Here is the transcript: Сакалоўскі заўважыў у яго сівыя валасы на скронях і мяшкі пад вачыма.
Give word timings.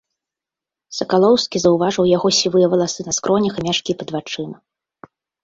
Сакалоўскі 0.99 1.57
заўважыў 1.65 2.03
у 2.05 2.09
яго 2.17 2.27
сівыя 2.39 2.65
валасы 2.73 3.01
на 3.07 3.11
скронях 3.19 3.53
і 3.61 3.67
мяшкі 3.69 3.91
пад 4.03 4.09
вачыма. 4.19 4.57